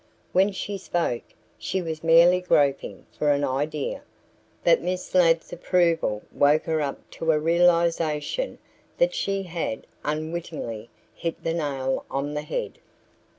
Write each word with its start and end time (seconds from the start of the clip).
When 0.31 0.51
she 0.51 0.79
spoke, 0.79 1.21
she 1.59 1.79
was 1.79 2.03
merely 2.03 2.41
groping 2.41 3.05
for 3.15 3.31
an 3.31 3.43
idea. 3.43 4.01
But 4.63 4.81
Miss 4.81 5.13
Ladd's 5.13 5.53
approval 5.53 6.23
woke 6.33 6.63
her 6.63 6.81
up 6.81 7.07
to 7.11 7.31
a 7.31 7.37
realization 7.37 8.57
that 8.97 9.13
she 9.13 9.43
had 9.43 9.85
unwittingly 10.03 10.89
hit 11.13 11.43
the 11.43 11.53
nail 11.53 12.03
on 12.09 12.33
the 12.33 12.41
head. 12.41 12.79